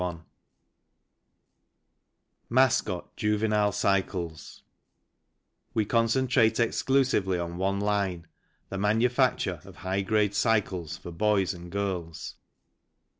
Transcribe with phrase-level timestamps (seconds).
[0.01, 0.17] I
[2.49, 2.71] MA
[3.17, 4.63] JUVENILE CYCLES
[5.87, 8.25] concentrate ex clusively on one line
[8.69, 12.37] the manufacture of high grade Cycles for boys and girls.